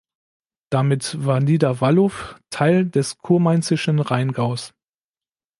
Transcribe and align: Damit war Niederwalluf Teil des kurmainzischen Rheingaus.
Damit 0.71 1.23
war 1.27 1.39
Niederwalluf 1.39 2.39
Teil 2.49 2.89
des 2.89 3.19
kurmainzischen 3.19 3.99
Rheingaus. 3.99 4.73